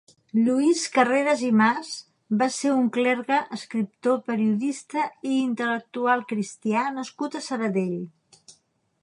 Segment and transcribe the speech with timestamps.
[0.45, 1.91] Lluís Carreras i Mas
[2.39, 7.97] va ser un clergue, escriptor, periodista i intel·lectual cristià nascut a Sabadell.